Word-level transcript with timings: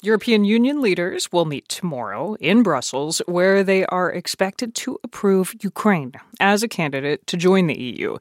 European 0.00 0.44
Union 0.44 0.80
leaders 0.80 1.32
will 1.32 1.44
meet 1.44 1.68
tomorrow 1.68 2.34
in 2.34 2.62
Brussels, 2.62 3.20
where 3.26 3.64
they 3.64 3.84
are 3.86 4.12
expected 4.12 4.72
to 4.76 4.96
approve 5.02 5.54
Ukraine 5.60 6.12
as 6.38 6.62
a 6.62 6.68
candidate 6.68 7.26
to 7.26 7.36
join 7.36 7.66
the 7.66 7.78
EU. 7.78 8.16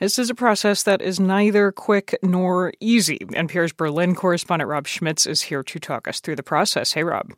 This 0.00 0.18
is 0.18 0.28
a 0.28 0.34
process 0.34 0.82
that 0.82 1.00
is 1.00 1.20
neither 1.20 1.70
quick 1.70 2.18
nor 2.22 2.72
easy. 2.80 3.18
NPR's 3.18 3.72
Berlin 3.72 4.16
correspondent 4.16 4.68
Rob 4.68 4.88
Schmitz 4.88 5.24
is 5.24 5.42
here 5.42 5.62
to 5.62 5.78
talk 5.78 6.08
us 6.08 6.18
through 6.18 6.36
the 6.36 6.42
process. 6.42 6.94
Hey, 6.94 7.04
Rob. 7.04 7.32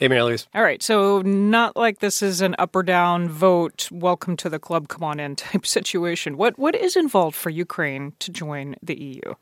Hey, 0.00 0.08
Mary 0.08 0.22
Louise. 0.22 0.48
All 0.52 0.62
right, 0.62 0.82
so 0.82 1.22
not 1.22 1.76
like 1.76 2.00
this 2.00 2.22
is 2.22 2.40
an 2.40 2.56
up 2.58 2.74
or 2.74 2.82
down 2.82 3.28
vote, 3.28 3.88
welcome 3.92 4.36
to 4.38 4.48
the 4.48 4.58
club, 4.58 4.88
come 4.88 5.04
on 5.04 5.20
in 5.20 5.36
type 5.36 5.64
situation. 5.64 6.36
What 6.36 6.58
what 6.58 6.74
is 6.74 6.96
involved 6.96 7.36
for 7.36 7.50
Ukraine 7.50 8.14
to 8.18 8.32
join 8.32 8.74
the 8.82 9.00
EU? 9.00 9.34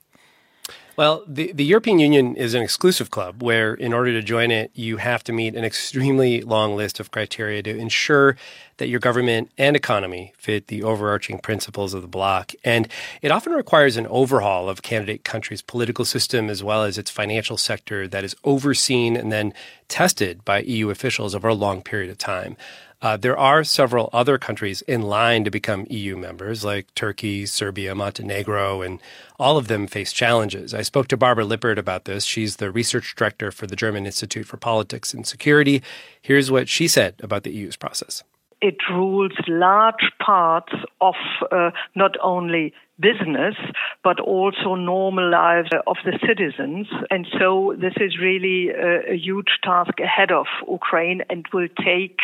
Well, 0.96 1.24
the, 1.26 1.52
the 1.52 1.64
European 1.64 1.98
Union 1.98 2.36
is 2.36 2.54
an 2.54 2.62
exclusive 2.62 3.10
club 3.10 3.42
where, 3.42 3.74
in 3.74 3.92
order 3.92 4.12
to 4.12 4.22
join 4.22 4.50
it, 4.50 4.70
you 4.72 4.96
have 4.96 5.22
to 5.24 5.32
meet 5.32 5.54
an 5.54 5.62
extremely 5.62 6.40
long 6.40 6.74
list 6.74 7.00
of 7.00 7.10
criteria 7.10 7.62
to 7.64 7.76
ensure 7.76 8.36
that 8.78 8.88
your 8.88 8.98
government 8.98 9.50
and 9.58 9.76
economy 9.76 10.32
fit 10.38 10.68
the 10.68 10.82
overarching 10.82 11.38
principles 11.38 11.92
of 11.92 12.00
the 12.00 12.08
bloc. 12.08 12.52
And 12.64 12.88
it 13.20 13.30
often 13.30 13.52
requires 13.52 13.98
an 13.98 14.06
overhaul 14.06 14.70
of 14.70 14.80
candidate 14.80 15.22
countries' 15.22 15.60
political 15.60 16.06
system 16.06 16.48
as 16.48 16.64
well 16.64 16.82
as 16.82 16.96
its 16.96 17.10
financial 17.10 17.58
sector 17.58 18.08
that 18.08 18.24
is 18.24 18.34
overseen 18.44 19.16
and 19.16 19.30
then 19.30 19.52
tested 19.88 20.46
by 20.46 20.60
EU 20.60 20.88
officials 20.88 21.34
over 21.34 21.48
a 21.48 21.54
long 21.54 21.82
period 21.82 22.10
of 22.10 22.16
time. 22.16 22.56
Uh, 23.02 23.16
there 23.16 23.36
are 23.36 23.62
several 23.62 24.08
other 24.12 24.38
countries 24.38 24.80
in 24.82 25.02
line 25.02 25.44
to 25.44 25.50
become 25.50 25.86
EU 25.90 26.16
members, 26.16 26.64
like 26.64 26.92
Turkey, 26.94 27.44
Serbia, 27.44 27.94
Montenegro, 27.94 28.80
and 28.80 29.00
all 29.38 29.58
of 29.58 29.68
them 29.68 29.86
face 29.86 30.12
challenges. 30.12 30.72
I 30.72 30.82
spoke 30.86 31.08
to 31.08 31.16
Barbara 31.16 31.44
Lippert 31.44 31.78
about 31.78 32.04
this. 32.04 32.24
She's 32.24 32.56
the 32.56 32.70
research 32.70 33.14
director 33.14 33.50
for 33.50 33.66
the 33.66 33.76
German 33.76 34.06
Institute 34.06 34.46
for 34.46 34.56
Politics 34.56 35.12
and 35.12 35.26
Security. 35.26 35.82
Here's 36.22 36.50
what 36.50 36.68
she 36.68 36.88
said 36.88 37.14
about 37.22 37.42
the 37.42 37.52
EU's 37.52 37.76
process 37.76 38.22
it 38.62 38.76
rules 38.90 39.32
large 39.48 40.10
parts 40.24 40.72
of 41.00 41.14
uh, 41.52 41.70
not 41.94 42.12
only 42.22 42.72
business 42.98 43.54
but 44.02 44.18
also 44.20 44.74
normal 44.74 45.30
lives 45.30 45.68
of 45.86 45.96
the 46.04 46.18
citizens 46.26 46.86
and 47.10 47.26
so 47.38 47.74
this 47.78 47.92
is 47.98 48.18
really 48.18 48.70
a, 48.70 49.12
a 49.12 49.16
huge 49.16 49.58
task 49.62 50.00
ahead 50.00 50.32
of 50.32 50.46
Ukraine 50.68 51.20
and 51.28 51.46
will 51.52 51.68
take 51.84 52.20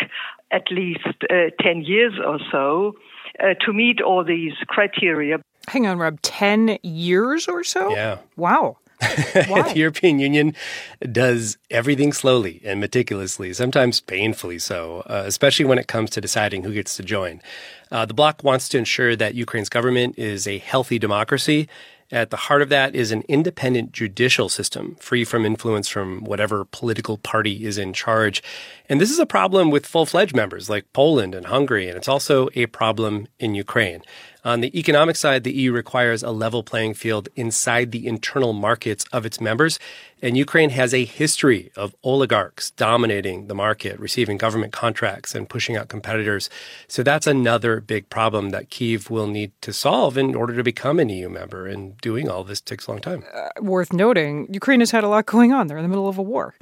at 0.51 0.71
least 0.71 1.17
uh, 1.31 1.51
10 1.61 1.83
years 1.83 2.15
or 2.25 2.39
so 2.51 2.95
uh, 3.39 3.55
to 3.65 3.73
meet 3.73 4.01
all 4.01 4.25
these 4.25 4.55
criteria 4.67 5.39
hang 5.69 5.87
on 5.87 5.99
rob 5.99 6.21
10 6.23 6.79
years 6.83 7.49
or 7.49 7.65
so 7.65 7.91
yeah 7.91 8.19
wow 8.37 8.77
the 9.35 9.73
European 9.75 10.21
Union 10.21 10.55
does 11.11 11.59
everything 11.71 12.13
slowly 12.13 12.61
and 12.65 12.81
meticulously, 12.81 13.53
sometimes 13.53 14.01
painfully 14.01 14.61
so, 14.61 15.03
uh, 15.07 15.25
especially 15.27 15.65
when 15.65 15.79
it 15.79 15.89
comes 15.89 16.11
to 16.11 16.21
deciding 16.21 16.63
who 16.63 16.73
gets 16.73 16.97
to 16.97 17.03
join. 17.03 17.41
Uh, 17.91 18.07
the 18.07 18.15
bloc 18.15 18.45
wants 18.45 18.69
to 18.69 18.79
ensure 18.79 19.17
that 19.17 19.35
Ukraine's 19.35 19.69
government 19.69 20.19
is 20.19 20.47
a 20.47 20.59
healthy 20.59 20.99
democracy. 21.01 21.69
At 22.13 22.29
the 22.29 22.37
heart 22.37 22.61
of 22.61 22.69
that 22.69 22.95
is 22.95 23.11
an 23.11 23.23
independent 23.27 23.93
judicial 23.93 24.51
system, 24.51 24.97
free 25.01 25.25
from 25.25 25.47
influence 25.47 25.89
from 25.89 26.25
whatever 26.25 26.67
political 26.67 27.17
party 27.17 27.65
is 27.65 27.79
in 27.79 27.95
charge. 27.95 28.43
And 28.87 29.01
this 29.01 29.11
is 29.11 29.19
a 29.19 29.25
problem 29.25 29.71
with 29.71 29.87
full 29.87 30.05
fledged 30.05 30.37
members 30.37 30.69
like 30.69 30.93
Poland 30.93 31.35
and 31.35 31.47
Hungary, 31.47 31.89
and 31.89 31.97
it's 31.97 32.09
also 32.09 32.51
a 32.55 32.67
problem 32.67 33.29
in 33.39 33.55
Ukraine. 33.55 34.03
On 34.45 34.61
the 34.61 34.77
economic 34.77 35.15
side, 35.15 35.45
the 35.45 35.53
EU 35.53 35.71
requires 35.71 36.25
a 36.25 36.33
level 36.33 36.65
playing 36.65 36.95
field 36.95 37.29
inside 37.37 37.93
the 37.93 38.09
internal 38.09 38.53
markets 38.53 39.05
of 39.13 39.25
its 39.25 39.41
members. 39.41 39.79
And 40.21 40.37
Ukraine 40.37 40.71
has 40.71 40.93
a 40.93 41.05
history 41.05 41.71
of 41.77 41.95
oligarchs 42.03 42.73
dominating 42.73 43.47
the 43.47 43.55
market, 43.55 44.01
receiving 44.01 44.39
government 44.39 44.73
contracts 44.73 45.37
and 45.37 45.49
pushing 45.49 45.77
out 45.77 45.89
competitors. 45.89 46.51
So 46.89 47.05
that's 47.05 47.29
another 47.29 47.81
big 47.81 48.09
problem 48.09 48.51
that 48.51 48.69
Kiev 48.69 49.11
will 49.11 49.29
need 49.29 49.53
to 49.63 49.73
solve 49.73 50.19
in 50.19 50.35
order 50.35 50.57
to 50.57 50.65
become 50.65 50.99
an 50.99 51.09
EU 51.09 51.29
member. 51.29 51.69
And 51.69 51.97
doing 51.99 52.29
all 52.29 52.43
this 52.43 52.61
takes 52.61 52.89
a 52.89 52.91
long 52.91 53.01
time. 53.01 53.23
Uh, 53.33 53.49
worth 53.61 53.93
noting, 53.93 54.53
Ukraine 54.53 54.81
has 54.81 54.91
had 54.91 55.05
a 55.05 55.09
lot 55.09 55.27
going 55.27 55.53
on. 55.53 55.69
They're 55.69 55.79
in 55.79 55.85
the 55.85 55.89
middle 55.89 56.09
of 56.09 56.19
a 56.19 56.23
war. 56.23 56.55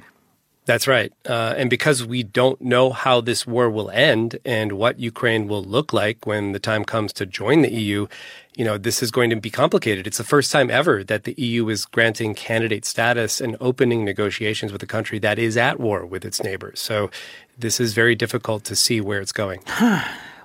That's 0.71 0.87
right. 0.87 1.11
Uh, 1.27 1.53
and 1.57 1.69
because 1.69 2.05
we 2.05 2.23
don't 2.23 2.61
know 2.61 2.91
how 2.91 3.19
this 3.19 3.45
war 3.45 3.69
will 3.69 3.91
end 3.91 4.39
and 4.45 4.71
what 4.71 5.01
Ukraine 5.01 5.49
will 5.49 5.61
look 5.61 5.91
like 5.91 6.25
when 6.25 6.53
the 6.53 6.59
time 6.59 6.85
comes 6.85 7.11
to 7.11 7.25
join 7.25 7.61
the 7.61 7.73
EU, 7.73 8.07
you 8.55 8.63
know, 8.63 8.77
this 8.77 9.03
is 9.03 9.11
going 9.11 9.29
to 9.31 9.35
be 9.35 9.49
complicated. 9.49 10.07
It's 10.07 10.17
the 10.17 10.23
first 10.23 10.49
time 10.49 10.71
ever 10.71 11.03
that 11.03 11.25
the 11.25 11.33
EU 11.33 11.67
is 11.67 11.83
granting 11.83 12.33
candidate 12.35 12.85
status 12.85 13.41
and 13.41 13.57
opening 13.59 14.05
negotiations 14.05 14.71
with 14.71 14.81
a 14.81 14.87
country 14.87 15.19
that 15.19 15.37
is 15.37 15.57
at 15.57 15.77
war 15.77 16.05
with 16.05 16.23
its 16.23 16.41
neighbors. 16.41 16.79
So 16.79 17.11
this 17.57 17.81
is 17.81 17.91
very 17.91 18.15
difficult 18.15 18.63
to 18.63 18.75
see 18.77 19.01
where 19.01 19.19
it's 19.19 19.33
going. 19.33 19.59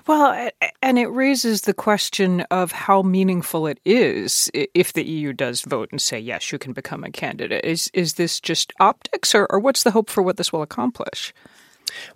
Well, 0.07 0.51
and 0.83 0.99
it 0.99 1.07
raises 1.07 1.63
the 1.63 1.75
question 1.75 2.43
of 2.43 2.71
how 2.71 3.03
meaningful 3.03 3.67
it 3.67 3.81
is 3.85 4.49
if 4.55 4.93
the 4.93 5.05
EU 5.05 5.33
does 5.33 5.63
vote 5.63 5.89
and 5.91 6.01
say, 6.01 6.19
yes, 6.19 6.53
you 6.53 6.59
can 6.59 6.73
become 6.73 7.03
a 7.03 7.11
candidate. 7.11 7.65
Is, 7.65 7.91
is 7.93 8.15
this 8.15 8.39
just 8.39 8.73
optics, 8.79 9.35
or, 9.35 9.47
or 9.51 9.59
what's 9.59 9.83
the 9.83 9.91
hope 9.91 10.09
for 10.09 10.23
what 10.23 10.37
this 10.37 10.53
will 10.53 10.63
accomplish? 10.63 11.35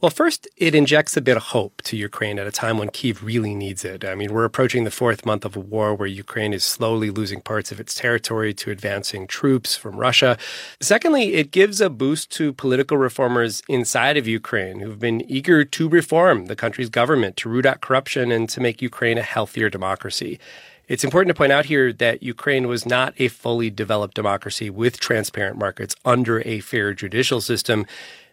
Well, 0.01 0.11
first, 0.11 0.49
it 0.57 0.75
injects 0.75 1.17
a 1.17 1.21
bit 1.21 1.37
of 1.37 1.45
hope 1.45 1.83
to 1.83 1.97
Ukraine 1.97 2.39
at 2.39 2.47
a 2.47 2.53
time 2.53 2.79
when 2.79 2.91
Kiev 2.91 3.23
really 3.23 3.55
needs 3.55 3.85
it. 3.85 4.05
I 4.05 4.15
mean, 4.15 4.33
we're 4.33 4.45
approaching 4.45 4.85
the 4.85 4.91
fourth 4.91 5.27
month 5.27 5.45
of 5.45 5.57
a 5.57 5.61
war 5.61 5.95
where 5.95 6.09
Ukraine 6.09 6.53
is 6.53 6.65
slowly 6.65 7.11
losing 7.11 7.41
parts 7.41 7.71
of 7.73 7.81
its 7.81 7.95
territory 7.95 8.55
to 8.55 8.71
advancing 8.71 9.27
troops 9.27 9.77
from 9.77 9.97
Russia. 9.97 10.37
Secondly, 10.81 11.35
it 11.35 11.51
gives 11.51 11.81
a 11.81 11.91
boost 11.91 12.31
to 12.33 12.53
political 12.53 12.97
reformers 12.97 13.63
inside 13.69 14.17
of 14.17 14.27
Ukraine 14.27 14.81
who've 14.81 14.99
been 14.99 15.23
eager 15.31 15.65
to 15.65 15.89
reform 15.89 16.47
the 16.47 16.57
country's 16.57 16.89
government, 16.89 17.37
to 17.39 17.49
root 17.49 17.67
out 17.67 17.81
corruption, 17.81 18.33
and 18.33 18.49
to 18.49 18.61
make 18.61 18.83
Ukraine 18.83 19.19
a 19.19 19.23
healthier 19.23 19.71
democracy. 19.71 20.39
It's 20.91 21.05
important 21.05 21.29
to 21.29 21.39
point 21.39 21.53
out 21.53 21.67
here 21.67 21.93
that 21.93 22.21
Ukraine 22.21 22.67
was 22.67 22.85
not 22.85 23.15
a 23.19 23.29
fully 23.29 23.71
developed 23.71 24.15
democracy 24.15 24.71
with 24.71 24.99
transparent 24.99 25.57
markets 25.57 25.95
under 26.05 26.43
a 26.45 26.59
fair 26.59 26.95
judicial 26.95 27.41
system. 27.41 27.87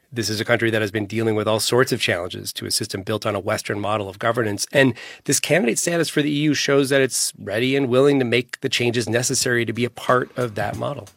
This 0.09 0.29
is 0.29 0.39
a 0.39 0.45
country 0.45 0.69
that 0.71 0.79
has 0.79 0.89
been 0.89 1.05
dealing 1.05 1.35
with 1.35 1.49
all 1.49 1.59
sorts 1.59 1.91
of 1.91 1.99
challenges 1.99 2.53
to 2.53 2.65
a 2.65 2.71
system 2.71 3.03
built 3.03 3.25
on 3.25 3.35
a 3.35 3.41
Western 3.41 3.77
model 3.77 4.07
of 4.07 4.19
governance. 4.19 4.65
And 4.71 4.93
this 5.25 5.41
candidate 5.41 5.77
status 5.77 6.07
for 6.07 6.21
the 6.21 6.31
EU 6.31 6.53
shows 6.53 6.89
that 6.89 7.01
it's 7.01 7.33
ready 7.37 7.75
and 7.75 7.89
willing 7.89 8.17
to 8.19 8.25
make 8.25 8.61
the 8.61 8.69
changes 8.69 9.09
necessary 9.09 9.65
to 9.65 9.73
be 9.73 9.83
a 9.83 9.89
part 9.89 10.31
of 10.37 10.55
that 10.55 10.77
model. 10.77 11.09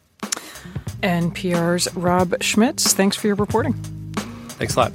NPR's 1.05 1.95
Rob 1.95 2.35
Schmitz, 2.43 2.93
thanks 2.93 3.17
for 3.17 3.29
your 3.29 3.37
reporting. 3.37 3.75
Thanks 4.59 4.75
a 4.75 4.81
lot. 4.81 4.93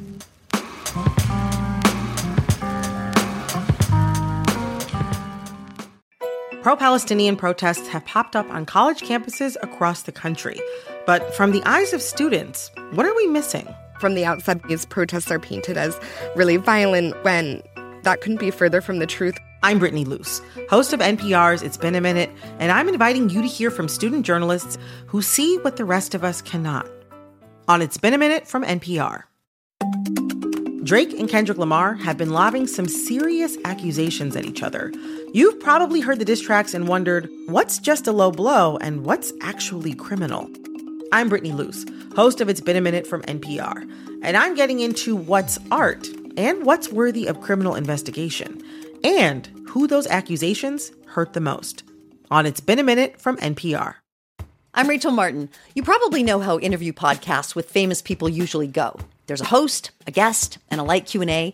Pro 6.61 6.75
Palestinian 6.75 7.37
protests 7.37 7.87
have 7.87 8.03
popped 8.05 8.35
up 8.35 8.49
on 8.49 8.65
college 8.65 9.01
campuses 9.01 9.55
across 9.61 10.01
the 10.01 10.11
country. 10.11 10.59
But 11.05 11.33
from 11.33 11.51
the 11.51 11.63
eyes 11.63 11.93
of 11.93 12.01
students, 12.01 12.71
what 12.91 13.05
are 13.05 13.15
we 13.15 13.27
missing? 13.27 13.73
From 14.05 14.13
the 14.13 14.23
outside, 14.23 14.61
these 14.67 14.85
protests 14.85 15.31
are 15.31 15.39
painted 15.39 15.77
as 15.77 15.99
really 16.35 16.57
violent 16.57 17.15
when 17.23 17.63
that 18.03 18.21
couldn't 18.21 18.39
be 18.39 18.51
further 18.51 18.79
from 18.79 18.99
the 18.99 19.07
truth. 19.07 19.35
I'm 19.63 19.79
Brittany 19.79 20.05
Luce, 20.05 20.41
host 20.69 20.93
of 20.93 20.99
NPR's 20.99 21.63
It's 21.63 21.75
Been 21.75 21.95
a 21.95 22.01
Minute, 22.01 22.29
and 22.59 22.71
I'm 22.71 22.87
inviting 22.87 23.31
you 23.31 23.41
to 23.41 23.47
hear 23.47 23.71
from 23.71 23.87
student 23.87 24.23
journalists 24.23 24.77
who 25.07 25.23
see 25.23 25.57
what 25.57 25.77
the 25.77 25.85
rest 25.85 26.13
of 26.13 26.23
us 26.23 26.39
cannot. 26.39 26.87
On 27.67 27.81
It's 27.81 27.97
Been 27.97 28.13
a 28.13 28.19
Minute 28.19 28.47
from 28.47 28.63
NPR. 28.63 29.23
Drake 30.83 31.13
and 31.13 31.27
Kendrick 31.27 31.57
Lamar 31.57 31.95
have 31.95 32.15
been 32.15 32.29
lobbing 32.29 32.67
some 32.67 32.87
serious 32.87 33.57
accusations 33.65 34.35
at 34.35 34.45
each 34.45 34.61
other. 34.61 34.93
You've 35.33 35.59
probably 35.59 35.99
heard 35.99 36.19
the 36.19 36.25
diss 36.25 36.41
tracks 36.41 36.75
and 36.75 36.87
wondered 36.87 37.27
what's 37.47 37.79
just 37.79 38.05
a 38.05 38.11
low 38.11 38.29
blow 38.29 38.77
and 38.77 39.03
what's 39.03 39.33
actually 39.41 39.95
criminal. 39.95 40.47
I'm 41.15 41.29
Brittany 41.29 41.53
Luce, 41.53 41.85
host 42.13 42.41
of 42.41 42.49
It's 42.49 42.59
Been 42.59 42.75
a 42.75 42.81
Minute 42.81 43.07
from 43.07 43.21
NPR, 43.21 43.89
and 44.21 44.35
I'm 44.35 44.53
getting 44.53 44.81
into 44.81 45.15
what's 45.15 45.57
art 45.71 46.05
and 46.35 46.65
what's 46.65 46.91
worthy 46.91 47.25
of 47.27 47.39
criminal 47.39 47.73
investigation, 47.73 48.61
and 49.01 49.47
who 49.69 49.87
those 49.87 50.07
accusations 50.07 50.91
hurt 51.05 51.31
the 51.31 51.39
most. 51.39 51.83
On 52.29 52.45
It's 52.45 52.59
Been 52.59 52.79
a 52.79 52.83
Minute 52.83 53.17
from 53.17 53.37
NPR. 53.37 53.95
I'm 54.73 54.89
Rachel 54.89 55.11
Martin. 55.11 55.47
You 55.73 55.83
probably 55.83 56.21
know 56.21 56.41
how 56.41 56.59
interview 56.59 56.91
podcasts 56.91 57.55
with 57.55 57.69
famous 57.69 58.01
people 58.01 58.27
usually 58.27 58.67
go. 58.67 58.99
There's 59.27 59.39
a 59.39 59.45
host, 59.45 59.91
a 60.05 60.11
guest, 60.11 60.57
and 60.69 60.81
a 60.81 60.83
light 60.83 61.05
Q&A. 61.05 61.53